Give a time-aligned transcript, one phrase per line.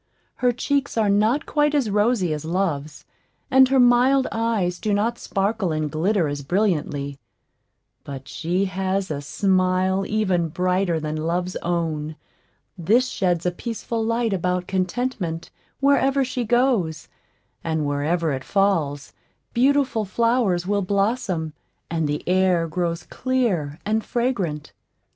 [0.37, 3.05] Her cheeks are not quite as rosy as Love's,
[3.51, 7.19] and her mild eyes do not sparkle and glitter as brilliantly;
[8.03, 12.15] but she has a smile even brighter than Love's own;
[12.75, 15.51] this sheds a peaceful light about Contentment
[15.81, 17.07] wherever she goes;
[17.63, 19.13] and wherever it falls,
[19.53, 21.53] beautiful flowers will blossom,
[21.91, 24.73] and the air grow clear and fragrant.